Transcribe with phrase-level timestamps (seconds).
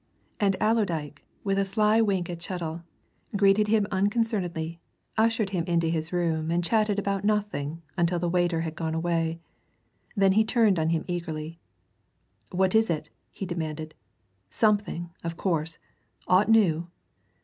[0.39, 2.81] And Allerdyke, with a sly wink at Chettle,
[3.35, 4.79] greeted him unconcernedly,
[5.15, 9.39] ushered him into his room and chatted about nothing until the waiter had gone away.
[10.15, 11.59] Then he turned on him eagerly.
[12.51, 13.93] "What is it?" he demanded.
[14.49, 15.77] "Something, of course!
[16.27, 16.87] Aught new?"